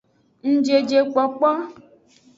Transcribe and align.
Ngjejekpokpo. 0.51 1.49